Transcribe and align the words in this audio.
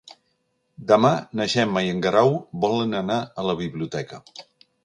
Demà 0.91 1.11
na 1.41 1.47
Gemma 1.55 1.85
i 1.89 1.93
en 1.97 2.01
Guerau 2.07 2.33
volen 2.65 3.01
anar 3.03 3.21
a 3.43 3.49
la 3.51 3.59
biblioteca. 3.65 4.25